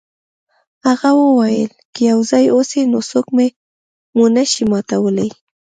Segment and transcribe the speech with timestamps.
[0.85, 3.27] هغه وویل که یو ځای اوسئ نو څوک
[4.15, 5.29] مو نشي ماتولی.